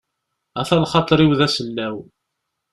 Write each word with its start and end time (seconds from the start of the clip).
Ata 0.59 0.75
lxaṭer-iw 0.83 1.31
d 1.39 1.41
asellaw. 1.47 1.95